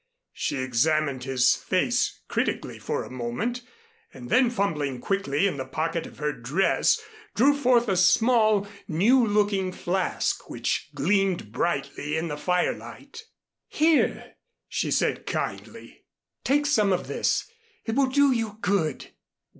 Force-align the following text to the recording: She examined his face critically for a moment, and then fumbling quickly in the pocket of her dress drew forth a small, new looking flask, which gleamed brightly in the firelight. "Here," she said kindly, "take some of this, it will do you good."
She 0.33 0.57
examined 0.57 1.25
his 1.25 1.53
face 1.55 2.21
critically 2.27 2.79
for 2.79 3.03
a 3.03 3.11
moment, 3.11 3.61
and 4.11 4.31
then 4.31 4.49
fumbling 4.49 4.99
quickly 4.99 5.45
in 5.45 5.57
the 5.57 5.63
pocket 5.65 6.07
of 6.07 6.17
her 6.17 6.33
dress 6.33 6.99
drew 7.35 7.55
forth 7.55 7.87
a 7.87 7.95
small, 7.95 8.67
new 8.87 9.23
looking 9.23 9.71
flask, 9.71 10.49
which 10.49 10.89
gleamed 10.95 11.51
brightly 11.51 12.17
in 12.17 12.29
the 12.29 12.35
firelight. 12.37 13.25
"Here," 13.67 14.37
she 14.67 14.89
said 14.89 15.27
kindly, 15.27 16.03
"take 16.43 16.65
some 16.65 16.91
of 16.91 17.05
this, 17.05 17.45
it 17.85 17.93
will 17.93 18.07
do 18.07 18.31
you 18.31 18.57
good." 18.59 19.11